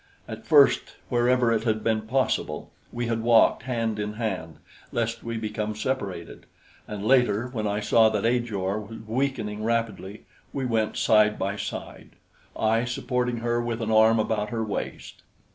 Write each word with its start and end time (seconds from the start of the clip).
At 0.27 0.47
first, 0.47 0.93
wherever 1.09 1.51
it 1.51 1.63
had 1.63 1.83
been 1.83 2.07
possible, 2.07 2.71
we 2.91 3.05
had 3.05 3.21
walked 3.21 3.61
hand 3.61 3.99
in 3.99 4.13
hand 4.13 4.55
lest 4.91 5.23
we 5.23 5.37
become 5.37 5.75
separated, 5.75 6.47
and 6.87 7.05
later, 7.05 7.49
when 7.49 7.67
I 7.67 7.81
saw 7.81 8.09
that 8.09 8.25
Ajor 8.25 8.79
was 8.79 8.97
weakening 9.05 9.63
rapidly, 9.63 10.25
we 10.53 10.65
went 10.65 10.97
side 10.97 11.37
by 11.37 11.55
side, 11.55 12.15
I 12.57 12.83
supporting 12.85 13.37
her 13.45 13.61
with 13.61 13.79
an 13.79 13.91
arm 13.91 14.19
about 14.19 14.49
her 14.49 14.63
waist. 14.63 15.21